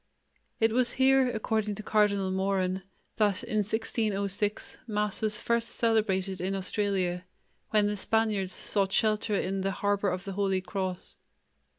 [0.59, 2.81] It was here, according to Cardinal Moran,
[3.17, 7.25] that in 1606, Mass was first celebrated in Australia,
[7.69, 11.17] when the Spaniards sought shelter in the "Harbor of the Holy Cross."